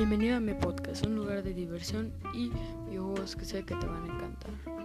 [0.00, 2.50] Bienvenido a mi podcast, un lugar de diversión y
[2.88, 4.79] videojuegos que sé que te van a encantar.